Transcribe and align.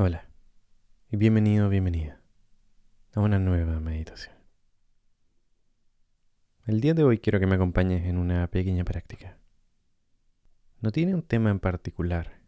Hola 0.00 0.28
y 1.10 1.16
bienvenido, 1.16 1.68
bienvenida 1.68 2.20
a 3.16 3.20
una 3.20 3.40
nueva 3.40 3.80
meditación. 3.80 4.32
El 6.66 6.80
día 6.80 6.94
de 6.94 7.02
hoy 7.02 7.18
quiero 7.18 7.40
que 7.40 7.48
me 7.48 7.56
acompañes 7.56 8.06
en 8.06 8.16
una 8.16 8.46
pequeña 8.46 8.84
práctica. 8.84 9.38
No 10.80 10.92
tiene 10.92 11.16
un 11.16 11.22
tema 11.22 11.50
en 11.50 11.58
particular, 11.58 12.38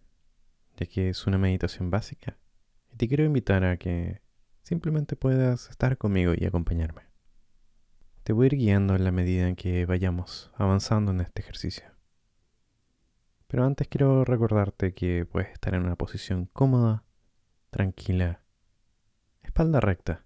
ya 0.76 0.86
que 0.86 1.08
es 1.08 1.26
una 1.26 1.38
meditación 1.38 1.90
básica 1.90 2.38
y 2.92 2.96
te 2.98 3.08
quiero 3.08 3.24
invitar 3.24 3.64
a 3.64 3.78
que 3.78 4.20
simplemente 4.62 5.16
puedas 5.16 5.70
estar 5.70 5.98
conmigo 5.98 6.34
y 6.36 6.44
acompañarme. 6.44 7.02
Te 8.22 8.32
voy 8.32 8.44
a 8.44 8.46
ir 8.46 8.58
guiando 8.58 8.94
en 8.94 9.02
la 9.02 9.10
medida 9.10 9.48
en 9.48 9.56
que 9.56 9.86
vayamos 9.86 10.52
avanzando 10.54 11.10
en 11.10 11.20
este 11.20 11.42
ejercicio. 11.42 11.86
Pero 13.48 13.64
antes 13.64 13.88
quiero 13.88 14.24
recordarte 14.24 14.94
que 14.94 15.26
puedes 15.26 15.50
estar 15.50 15.74
en 15.74 15.82
una 15.82 15.96
posición 15.96 16.46
cómoda, 16.52 17.02
tranquila, 17.70 18.42
espalda 19.42 19.80
recta. 19.80 20.24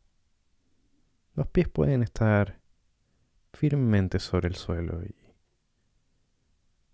Los 1.35 1.48
pies 1.48 1.69
pueden 1.69 2.02
estar 2.02 2.61
firmemente 3.52 4.19
sobre 4.19 4.48
el 4.48 4.55
suelo 4.55 5.02
y 5.05 5.15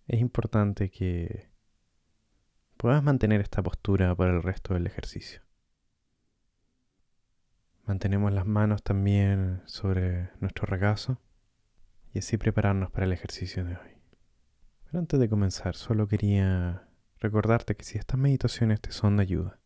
es 0.07 0.21
importante 0.21 0.91
que 0.91 1.51
puedas 2.77 3.03
mantener 3.03 3.41
esta 3.41 3.63
postura 3.63 4.15
para 4.15 4.33
el 4.33 4.43
resto 4.43 4.75
del 4.75 4.87
ejercicio. 4.87 5.43
Mantenemos 7.85 8.33
las 8.33 8.47
manos 8.47 8.83
también 8.83 9.63
sobre 9.67 10.30
nuestro 10.41 10.67
regazo 10.67 11.21
y 12.13 12.19
así 12.19 12.37
prepararnos 12.39 12.91
para 12.91 13.07
el 13.07 13.13
ejercicio 13.13 13.65
de 13.65 13.77
hoy. 13.77 13.91
Pero 14.85 14.99
antes 14.99 15.21
de 15.21 15.29
comenzar, 15.29 15.77
solo 15.77 16.09
quería 16.09 16.89
recordarte 17.21 17.77
que 17.77 17.85
si 17.85 17.99
estas 17.99 18.19
meditaciones 18.19 18.80
te 18.80 18.91
son 18.91 19.17
de 19.17 19.23
ayuda, 19.23 19.60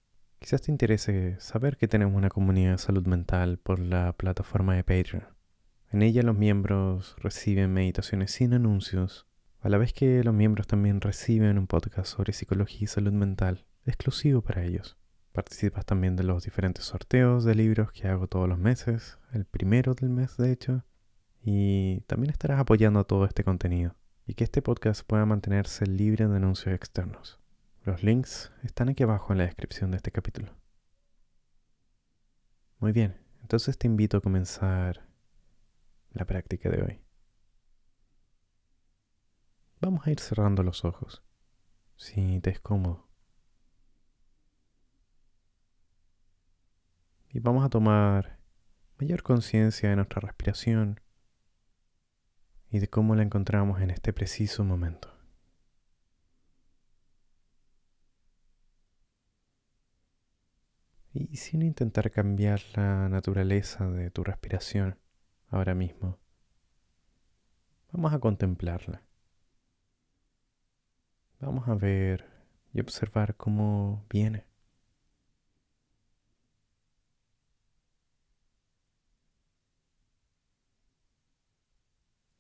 quizás 0.45 0.61
te 0.61 0.71
interese 0.71 1.37
saber 1.41 1.79
que 1.79 1.89
tenemos 1.89 2.15
una 2.15 2.29
comunidad 2.29 2.73
de 2.73 2.79
salud 2.79 3.07
mental 3.07 3.57
por 3.57 3.79
la 3.79 4.13
plataforma 4.13 4.75
de 4.75 4.85
Patreon. 4.85 5.25
En 5.91 6.03
ella 6.03 6.23
los 6.23 6.37
miembros 6.37 7.17
reciben 7.19 7.73
meditaciones 7.73 8.33
sin 8.33 8.53
anuncios, 8.53 9.27
a 9.61 9.71
la 9.71 9.79
vez 9.79 9.95
que 9.95 10.23
los 10.23 10.35
miembros 10.35 10.67
también 10.67 11.01
reciben 11.01 11.57
un 11.57 11.67
podcast 11.67 12.15
sobre 12.15 12.35
psicología 12.35 12.81
y 12.83 12.87
salud 12.89 13.13
mental 13.13 13.65
exclusivo 13.87 14.43
para 14.43 14.65
ellos. 14.65 14.99
Participas 15.33 15.87
también 15.87 16.15
de 16.15 16.25
los 16.25 16.45
diferentes 16.45 16.85
sorteos 16.85 17.45
de 17.45 17.55
libros 17.55 17.91
que 17.93 18.09
hago 18.09 18.27
todos 18.27 18.47
los 18.47 18.59
meses, 18.59 19.19
el 19.33 19.47
primero 19.47 19.95
del 19.95 20.11
mes 20.11 20.37
de 20.37 20.53
hecho, 20.53 20.85
y 21.41 22.03
también 22.03 22.31
estarás 22.31 22.61
apoyando 22.61 23.05
todo 23.05 23.25
este 23.25 23.45
contenido 23.45 23.97
y 24.27 24.35
que 24.35 24.45
este 24.45 24.61
podcast 24.61 25.07
pueda 25.07 25.25
mantenerse 25.25 25.87
libre 25.87 26.29
de 26.29 26.37
anuncios 26.37 26.75
externos. 26.75 27.41
Los 27.85 28.03
links 28.03 28.51
están 28.63 28.89
aquí 28.89 29.03
abajo 29.03 29.35
en 29.35 29.39
la 29.39 29.45
descripción 29.45 29.91
de 29.91 29.99
este 29.99 30.11
capítulo. 30.11 30.57
Muy 32.79 32.93
bien, 32.93 33.21
entonces 33.43 33.77
te 33.77 33.87
invito 33.87 34.17
a 34.17 34.21
comenzar 34.23 35.07
la 36.13 36.25
práctica 36.25 36.71
de 36.71 36.83
hoy. 36.83 37.01
Vamos 39.83 40.07
a 40.07 40.11
ir 40.11 40.19
cerrando 40.19 40.63
los 40.63 40.87
ojos, 40.87 41.23
si 41.97 42.41
te 42.41 42.49
es 42.49 42.61
cómodo. 42.61 43.07
Y 47.29 47.41
vamos 47.41 47.67
a 47.67 47.69
tomar 47.69 48.39
mayor 48.99 49.23
conciencia 49.23 49.91
de 49.91 49.97
nuestra 49.97 50.21
respiración 50.21 51.01
y 52.71 52.79
de 52.79 52.89
cómo 52.89 53.15
la 53.15 53.25
encontramos 53.25 53.83
en 53.83 53.91
este 53.91 54.15
preciso 54.15 54.65
momento. 54.65 55.14
Y 61.15 61.37
sin 61.37 61.63
intentar 61.63 62.11
cambiar 62.11 62.61
la 62.75 63.09
naturaleza 63.09 63.89
de 63.89 64.11
tu 64.11 64.25
respiración 64.25 64.99
ahora 65.49 65.75
mismo, 65.75 66.19
vamos 67.93 68.13
a 68.13 68.19
contemplarla. 68.19 69.01
Vamos 71.39 71.69
a 71.69 71.75
ver 71.75 72.27
y 72.73 72.81
observar 72.81 73.37
cómo 73.37 74.05
viene. 74.11 74.45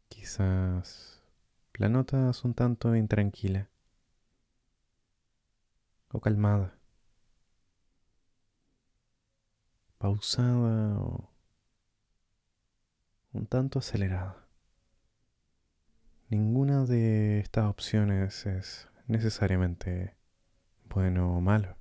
Quizás 0.09 1.23
la 1.75 1.89
notas 1.89 2.45
un 2.45 2.55
tanto 2.55 2.97
intranquila 2.97 3.71
o 6.11 6.21
calmada, 6.21 6.77
pausada 10.05 10.99
o 10.99 11.33
un 13.33 13.47
tanto 13.47 13.79
acelerada. 13.79 14.47
Ninguna 16.29 16.85
de 16.85 17.39
estas 17.39 17.65
opciones 17.71 18.45
es 18.45 18.87
necesariamente 19.07 20.15
bueno 20.91 21.35
o 21.35 21.41
malo. 21.41 21.79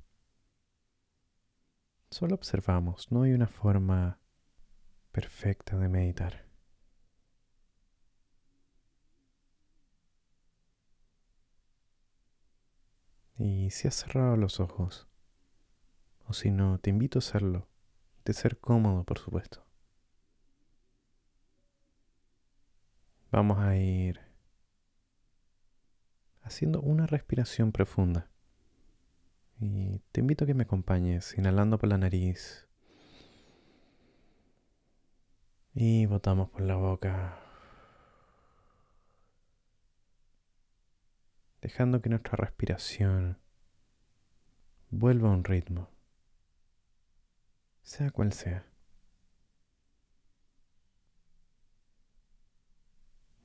Solo 2.11 2.35
observamos, 2.35 3.11
no 3.11 3.23
hay 3.23 3.33
una 3.33 3.47
forma 3.47 4.21
perfecta 5.11 5.77
de 5.77 5.89
meditar. 5.89 6.45
Y 13.37 13.69
si 13.71 13.89
has 13.89 13.95
cerrado 13.95 14.37
los 14.37 14.61
ojos, 14.61 15.09
o 16.25 16.31
si 16.31 16.51
no, 16.51 16.79
te 16.79 16.89
invito 16.89 17.17
a 17.17 17.19
hacerlo, 17.19 17.67
de 18.25 18.33
ser 18.33 18.59
cómodo, 18.59 19.03
por 19.03 19.19
supuesto. 19.19 19.65
Vamos 23.31 23.59
a 23.59 23.75
ir 23.75 24.19
haciendo 26.41 26.81
una 26.81 27.07
respiración 27.07 27.71
profunda. 27.71 28.29
Y 29.59 29.99
te 30.11 30.21
invito 30.21 30.43
a 30.43 30.47
que 30.47 30.53
me 30.53 30.63
acompañes 30.63 31.37
inhalando 31.37 31.77
por 31.77 31.89
la 31.89 31.97
nariz 31.97 32.67
y 35.73 36.05
botamos 36.05 36.49
por 36.49 36.61
la 36.61 36.75
boca. 36.75 37.43
dejando 41.63 42.01
que 42.01 42.09
nuestra 42.09 42.35
respiración 42.35 43.37
vuelva 44.89 45.29
a 45.29 45.31
un 45.31 45.45
ritmo, 45.45 45.89
sea 47.83 48.09
cual 48.11 48.33
sea. 48.33 48.65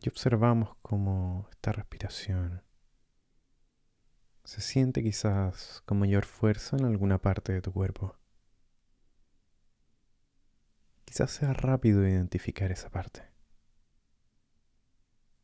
Y 0.00 0.08
observamos 0.08 0.76
cómo 0.80 1.48
esta 1.50 1.72
respiración 1.72 2.62
se 4.44 4.60
siente 4.60 5.02
quizás 5.02 5.82
con 5.84 5.98
mayor 5.98 6.24
fuerza 6.24 6.76
en 6.76 6.86
alguna 6.86 7.18
parte 7.18 7.52
de 7.52 7.60
tu 7.60 7.72
cuerpo. 7.72 8.16
Quizás 11.04 11.30
sea 11.32 11.52
rápido 11.52 12.06
identificar 12.06 12.70
esa 12.70 12.90
parte, 12.90 13.22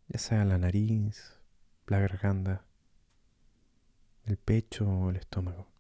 ya 0.09 0.19
sea 0.19 0.45
la 0.45 0.57
nariz, 0.59 1.41
la 1.87 1.99
garganta, 1.99 2.65
el 4.25 4.39
pecho 4.39 4.89
o 4.89 5.11
el 5.11 5.17
estómago. 5.17 5.74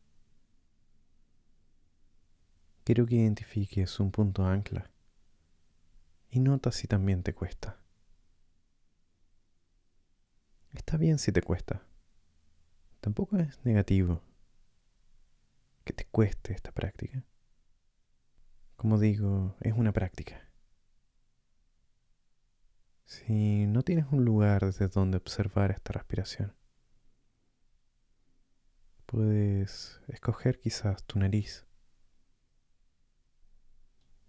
Quiero 2.84 3.06
que 3.06 3.14
identifiques 3.14 3.98
un 3.98 4.10
punto 4.10 4.44
ancla 4.44 4.90
y 6.30 6.40
nota 6.40 6.70
si 6.70 6.86
también 6.86 7.22
te 7.22 7.34
cuesta. 7.34 7.78
Está 10.74 10.98
bien 10.98 11.18
si 11.18 11.32
te 11.32 11.40
cuesta. 11.40 11.82
Tampoco 13.00 13.38
es 13.38 13.64
negativo 13.64 14.22
que 15.84 15.92
te 15.92 16.04
cueste 16.06 16.52
esta 16.52 16.72
práctica. 16.72 17.24
Como 18.76 18.98
digo, 18.98 19.56
es 19.60 19.72
una 19.72 19.92
práctica. 19.92 20.50
Si 23.06 23.66
no 23.66 23.82
tienes 23.82 24.06
un 24.10 24.24
lugar 24.24 24.66
desde 24.66 24.88
donde 24.88 25.16
observar 25.16 25.70
esta 25.70 25.92
respiración, 25.92 26.54
puedes 29.06 30.00
escoger 30.08 30.58
quizás 30.58 31.04
tu 31.04 31.18
nariz. 31.18 31.66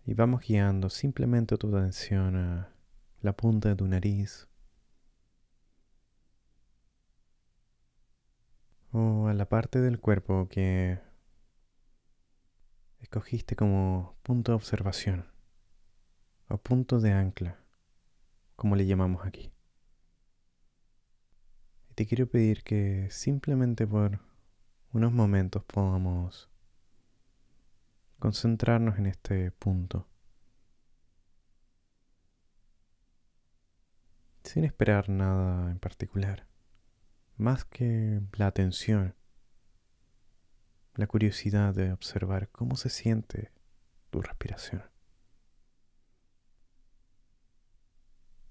Y 0.07 0.13
vamos 0.13 0.41
guiando 0.41 0.89
simplemente 0.91 1.57
tu 1.57 1.75
atención 1.75 2.35
a 2.35 2.71
la 3.21 3.35
punta 3.35 3.69
de 3.69 3.75
tu 3.75 3.87
nariz 3.87 4.47
o 8.91 9.27
a 9.27 9.33
la 9.33 9.49
parte 9.49 9.81
del 9.81 9.99
cuerpo 9.99 10.47
que 10.47 10.99
escogiste 12.99 13.55
como 13.55 14.15
punto 14.21 14.51
de 14.51 14.57
observación 14.57 15.25
o 16.49 16.57
punto 16.59 16.99
de 16.99 17.11
ancla 17.11 17.59
como 18.55 18.75
le 18.75 18.85
llamamos 18.85 19.25
aquí. 19.25 19.51
Y 21.89 21.93
te 21.95 22.05
quiero 22.05 22.27
pedir 22.27 22.63
que 22.63 23.07
simplemente 23.09 23.87
por 23.87 24.19
unos 24.93 25.11
momentos 25.11 25.63
podamos 25.63 26.49
concentrarnos 28.25 28.97
en 28.97 29.05
este 29.05 29.51
punto. 29.51 30.07
Sin 34.41 34.63
esperar 34.63 35.09
nada 35.09 35.69
en 35.69 35.77
particular, 35.77 36.47
más 37.37 37.65
que 37.65 38.19
la 38.33 38.47
atención, 38.47 39.13
la 40.95 41.05
curiosidad 41.05 41.75
de 41.75 41.91
observar 41.91 42.49
cómo 42.49 42.77
se 42.77 42.89
siente 42.89 43.51
tu 44.09 44.23
respiración. 44.23 44.81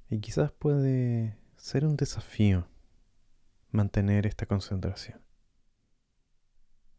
Y 0.09 0.21
quizás 0.21 0.53
puede 0.53 1.37
ser 1.57 1.85
un 1.85 1.97
desafío 1.97 2.69
mantener 3.73 4.25
esta 4.29 4.47
concentración, 4.47 5.21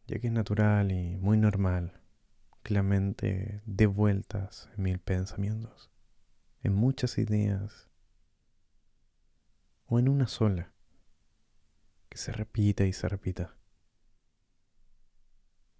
ya 0.07 0.19
que 0.19 0.27
es 0.27 0.33
natural 0.33 0.91
y 0.91 1.15
muy 1.15 1.37
normal 1.37 2.01
que 2.65 2.73
la 2.73 2.81
mente 2.81 3.61
dé 3.67 3.85
vueltas 3.85 4.71
en 4.75 4.83
mil 4.85 4.99
pensamientos, 4.99 5.91
en 6.63 6.73
muchas 6.73 7.19
ideas 7.19 7.91
o 9.85 9.99
en 9.99 10.09
una 10.09 10.25
sola, 10.25 10.73
que 12.09 12.17
se 12.17 12.31
repita 12.31 12.83
y 12.83 12.91
se 12.91 13.07
repita. 13.07 13.55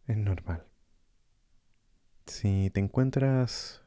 Es 0.06 0.16
normal. 0.16 0.68
Si 2.28 2.70
te 2.70 2.82
encuentras 2.82 3.82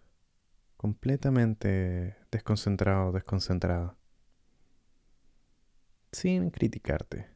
completamente 0.77 2.17
desconcentrado 2.33 3.13
desconcentrada, 3.13 3.97
sin 6.11 6.51
criticarte, 6.51 7.31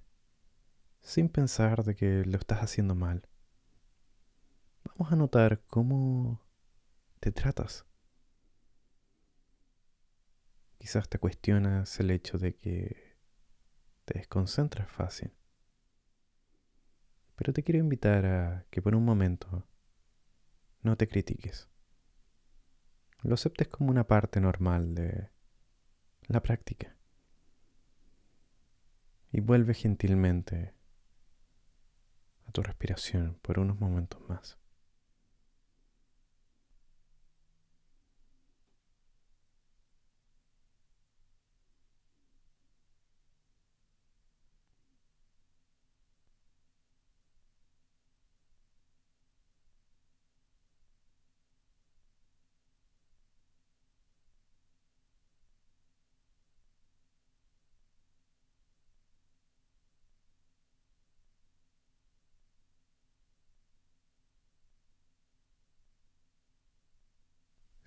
sin 1.03 1.29
pensar 1.29 1.85
de 1.85 1.95
que 1.95 2.25
lo 2.25 2.37
estás 2.37 2.65
haciendo 2.65 2.97
mal, 2.97 3.29
vamos 4.85 5.13
a 5.13 5.17
notar 5.17 5.63
cómo 5.67 6.41
te 7.21 7.33
tratas. 7.33 7.87
Quizás 10.79 11.09
te 11.09 11.19
cuestionas 11.19 12.01
el 12.01 12.11
hecho 12.11 12.39
de 12.39 12.57
que 12.57 13.17
te 14.05 14.19
desconcentras 14.19 14.91
fácil. 14.91 15.33
Pero 17.37 17.53
te 17.53 17.63
quiero 17.63 17.79
invitar 17.79 18.27
a 18.27 18.67
que 18.71 18.83
por 18.83 18.95
un 18.95 19.05
momento 19.05 19.67
no 20.83 20.97
te 20.97 21.09
critiques. 21.09 21.69
Lo 23.23 23.35
aceptes 23.35 23.69
como 23.69 23.91
una 23.91 24.07
parte 24.07 24.41
normal 24.41 24.95
de 24.95 25.31
la 26.27 26.43
práctica. 26.43 26.97
Y 29.31 29.41
vuelve 29.41 29.75
gentilmente 29.75 30.75
a 32.47 32.53
tu 32.53 32.63
respiración 32.63 33.39
por 33.43 33.59
unos 33.59 33.79
momentos 33.79 34.21
más. 34.29 34.62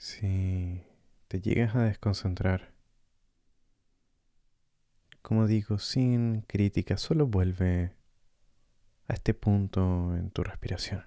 Si 0.06 0.84
te 1.28 1.42
llegas 1.42 1.76
a 1.76 1.82
desconcentrar, 1.82 2.72
como 5.24 5.48
digo, 5.48 5.80
sin 5.80 6.42
crítica, 6.42 6.98
solo 6.98 7.26
vuelve 7.26 7.96
a 9.08 9.14
este 9.14 9.34
punto 9.34 10.16
en 10.16 10.30
tu 10.30 10.44
respiración. 10.44 11.06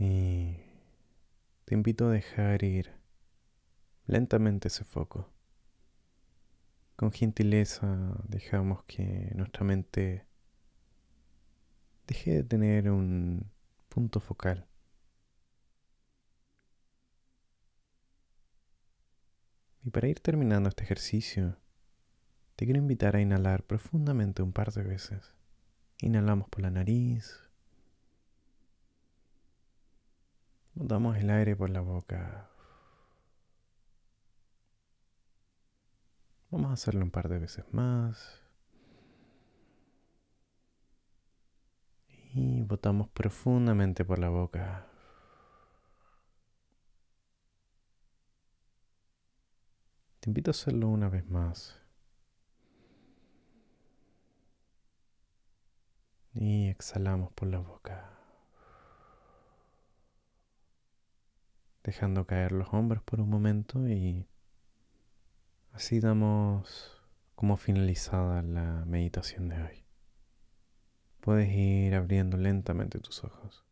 Y 0.00 0.54
te 1.68 1.74
invito 1.74 2.06
a 2.06 2.12
dejar 2.12 2.64
ir 2.64 2.94
lentamente 4.06 4.68
ese 4.68 4.84
foco. 4.84 5.30
Con 6.96 7.12
gentileza 7.12 8.16
dejamos 8.26 8.84
que 8.84 9.32
nuestra 9.34 9.64
mente 9.64 10.24
deje 12.06 12.36
de 12.36 12.42
tener 12.42 12.90
un 12.90 13.52
punto 13.90 14.18
focal. 14.18 14.66
Y 19.84 19.90
para 19.90 20.08
ir 20.08 20.20
terminando 20.20 20.70
este 20.70 20.84
ejercicio, 20.84 21.58
te 22.56 22.64
quiero 22.64 22.80
invitar 22.80 23.14
a 23.14 23.20
inhalar 23.20 23.62
profundamente 23.62 24.40
un 24.42 24.54
par 24.54 24.72
de 24.72 24.84
veces. 24.84 25.34
Inhalamos 26.00 26.48
por 26.48 26.62
la 26.62 26.70
nariz. 26.70 27.47
Botamos 30.78 31.16
el 31.16 31.28
aire 31.30 31.56
por 31.56 31.70
la 31.70 31.80
boca. 31.80 32.48
Vamos 36.50 36.70
a 36.70 36.74
hacerlo 36.74 37.02
un 37.04 37.10
par 37.10 37.28
de 37.28 37.40
veces 37.40 37.64
más. 37.72 38.44
Y 42.32 42.62
botamos 42.62 43.08
profundamente 43.08 44.04
por 44.04 44.20
la 44.20 44.28
boca. 44.28 44.86
Te 50.20 50.30
invito 50.30 50.50
a 50.50 50.52
hacerlo 50.52 50.86
una 50.86 51.08
vez 51.08 51.28
más. 51.28 51.76
Y 56.34 56.68
exhalamos 56.68 57.32
por 57.32 57.48
la 57.48 57.58
boca. 57.58 58.17
Dejando 61.88 62.26
caer 62.26 62.52
los 62.52 62.68
hombros 62.74 63.02
por 63.02 63.18
un 63.18 63.30
momento 63.30 63.88
y 63.88 64.28
así 65.72 66.00
damos 66.00 67.02
como 67.34 67.56
finalizada 67.56 68.42
la 68.42 68.84
meditación 68.84 69.48
de 69.48 69.62
hoy. 69.62 69.84
Puedes 71.20 71.48
ir 71.48 71.94
abriendo 71.94 72.36
lentamente 72.36 72.98
tus 72.98 73.24
ojos. 73.24 73.64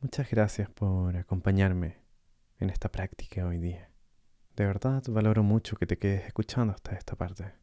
Muchas 0.00 0.28
gracias 0.28 0.68
por 0.70 1.16
acompañarme 1.16 1.98
en 2.58 2.70
esta 2.70 2.90
práctica 2.90 3.46
hoy 3.46 3.58
día. 3.58 3.88
De 4.56 4.66
verdad 4.66 5.04
valoro 5.06 5.44
mucho 5.44 5.76
que 5.76 5.86
te 5.86 5.98
quedes 5.98 6.26
escuchando 6.26 6.72
hasta 6.72 6.96
esta 6.96 7.14
parte. 7.14 7.54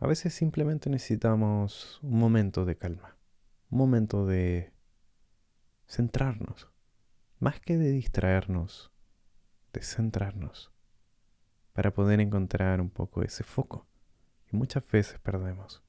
A 0.00 0.06
veces 0.06 0.34
simplemente 0.34 0.90
necesitamos 0.90 1.98
un 2.02 2.18
momento 2.18 2.66
de 2.66 2.76
calma, 2.76 3.16
un 3.70 3.78
momento 3.78 4.26
de 4.26 4.74
centrarnos 5.86 6.70
más 7.40 7.58
que 7.58 7.78
de 7.78 7.90
distraernos, 7.90 8.92
de 9.72 9.82
centrarnos, 9.82 10.70
para 11.72 11.94
poder 11.94 12.20
encontrar 12.20 12.82
un 12.82 12.90
poco 12.90 13.22
ese 13.22 13.44
foco 13.44 13.86
que 14.44 14.58
muchas 14.58 14.88
veces 14.90 15.18
perdemos. 15.20 15.82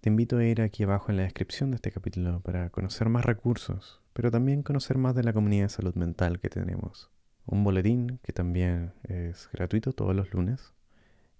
Te 0.00 0.08
invito 0.08 0.36
a 0.36 0.44
ir 0.44 0.60
aquí 0.60 0.82
abajo 0.82 1.10
en 1.10 1.18
la 1.18 1.22
descripción 1.22 1.70
de 1.70 1.76
este 1.76 1.92
capítulo 1.92 2.40
para 2.40 2.70
conocer 2.70 3.08
más 3.08 3.24
recursos, 3.24 4.02
pero 4.12 4.32
también 4.32 4.64
conocer 4.64 4.98
más 4.98 5.14
de 5.14 5.22
la 5.22 5.32
comunidad 5.32 5.66
de 5.66 5.68
salud 5.68 5.94
mental 5.94 6.40
que 6.40 6.48
tenemos. 6.48 7.08
Un 7.46 7.62
boletín 7.62 8.18
que 8.24 8.32
también 8.32 8.94
es 9.04 9.48
gratuito 9.52 9.92
todos 9.92 10.14
los 10.14 10.34
lunes. 10.34 10.74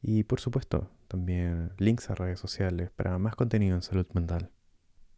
Y 0.01 0.23
por 0.23 0.39
supuesto, 0.39 0.93
también 1.09 1.73
links 1.79 2.09
a 2.09 2.15
redes 2.15 2.39
sociales 2.39 2.91
para 2.93 3.19
más 3.19 3.35
contenido 3.35 3.75
en 3.75 3.83
salud 3.83 4.07
mental. 4.15 4.53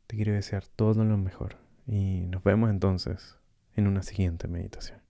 Te 0.07 0.17
quiero 0.17 0.33
desear 0.33 0.67
todo 0.67 1.05
lo 1.05 1.19
mejor 1.19 1.59
y 1.87 2.23
nos 2.29 2.43
vemos 2.43 2.71
entonces 2.71 3.40
en 3.77 3.87
una 3.87 4.03
siguiente 4.03 4.49
meditación. 4.49 5.01